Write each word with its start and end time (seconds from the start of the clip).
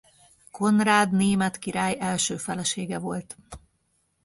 Konrád 0.51 1.11
német 1.11 1.57
király 1.57 1.95
első 1.99 2.37
felesége 2.37 2.99
volt. 2.99 3.37